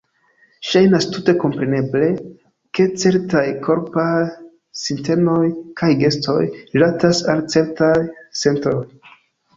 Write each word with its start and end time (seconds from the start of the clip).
Ŝajnas 0.67 1.03
tute 1.15 1.33
kompreneble, 1.43 2.07
ke 2.79 2.87
certaj 3.03 3.43
korpaj 3.67 4.07
sintenoj 4.85 5.45
kaj 5.83 5.91
gestoj 6.03 6.39
"rilatas" 6.57 7.21
al 7.35 7.47
certaj 7.57 7.95
sentoj. 8.43 8.79